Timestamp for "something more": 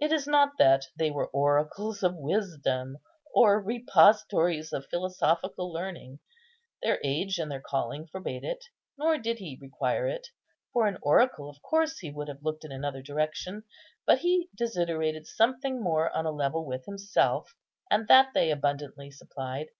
15.26-16.16